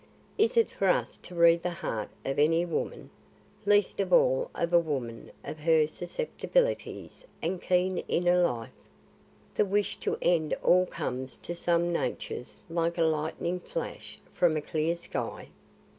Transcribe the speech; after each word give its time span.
"Is 0.35 0.57
it 0.57 0.71
for 0.71 0.87
us 0.87 1.19
to 1.19 1.35
read 1.35 1.61
the 1.61 1.69
heart 1.69 2.09
of 2.25 2.39
any 2.39 2.65
woman, 2.65 3.11
least 3.67 3.99
of 3.99 4.11
all 4.11 4.49
of 4.55 4.73
a 4.73 4.79
woman 4.79 5.29
of 5.43 5.59
her 5.59 5.85
susceptibilities 5.85 7.27
and 7.39 7.61
keen 7.61 7.99
inner 8.07 8.41
life? 8.41 8.73
The 9.53 9.63
wish 9.65 9.97
to 9.99 10.17
end 10.19 10.55
all 10.63 10.87
comes 10.87 11.37
to 11.43 11.53
some 11.53 11.93
natures 11.93 12.63
like 12.67 12.97
a 12.97 13.03
lightning 13.03 13.59
flash 13.59 14.17
from 14.33 14.57
a 14.57 14.61
clear 14.61 14.95
sky. 14.95 15.49